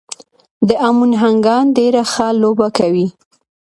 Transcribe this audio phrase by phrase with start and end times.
[0.67, 3.07] د امو نهنګان ډېره ښه لوبه کوي.